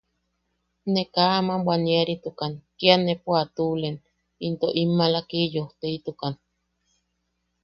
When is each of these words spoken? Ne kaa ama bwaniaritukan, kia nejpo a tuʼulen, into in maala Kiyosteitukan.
Ne 0.91 1.01
kaa 1.13 1.33
ama 1.39 1.55
bwaniaritukan, 1.65 2.53
kia 2.77 2.95
nejpo 2.99 3.29
a 3.41 3.43
tuʼulen, 3.55 3.97
into 4.45 4.67
in 4.81 4.89
maala 4.97 5.21
Kiyosteitukan. 5.29 6.33